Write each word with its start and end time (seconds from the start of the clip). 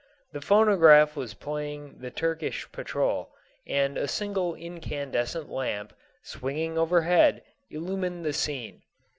The 0.31 0.41
phonograph 0.41 1.15
was 1.15 1.35
playing 1.35 1.99
the 1.99 2.09
"Turkish 2.09 2.67
Patrol," 2.71 3.29
and 3.67 3.99
a 3.99 4.07
single 4.07 4.55
incandescent 4.55 5.47
lamp, 5.51 5.93
swinging 6.23 6.75
overhead, 6.75 7.43
illumined 7.69 8.25
the 8.25 8.33
scene. 8.33 8.81